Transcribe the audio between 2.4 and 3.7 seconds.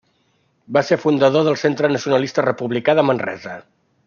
Republicà de Manresa.